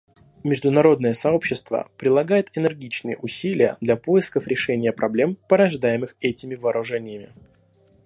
[0.43, 7.33] Международное сообщество прилагает энергичные усилия для поисков решения проблем, порождаемых этими вооружениями.